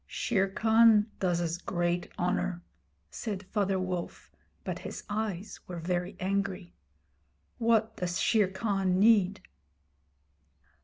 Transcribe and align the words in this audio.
'Shere 0.07 0.49
Khan 0.49 1.11
does 1.19 1.39
us 1.41 1.59
great 1.59 2.07
honour,' 2.17 2.63
said 3.11 3.43
Father 3.43 3.77
Wolf, 3.77 4.31
but 4.63 4.79
his 4.79 5.03
eyes 5.07 5.59
were 5.67 5.77
very 5.77 6.17
angry. 6.19 6.73
'What 7.59 7.97
does 7.97 8.19
Shere 8.19 8.47
Khan 8.49 8.97
need?' 8.99 9.41